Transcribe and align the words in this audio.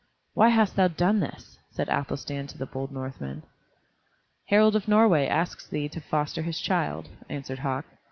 "Why 0.33 0.49
hast 0.49 0.75
thou 0.77 0.87
done 0.87 1.19
this?" 1.19 1.59
said 1.69 1.87
Athelstan 1.87 2.47
to 2.47 2.57
the 2.57 2.65
bold 2.65 2.91
Northman. 2.91 3.43
"Harald 4.47 4.75
of 4.75 4.87
Norway 4.87 5.27
asks 5.27 5.67
thee 5.67 5.87
to 5.89 6.01
foster 6.01 6.41
his 6.41 6.59
child," 6.59 7.09
answered 7.29 7.59
Hauk. 7.59 7.85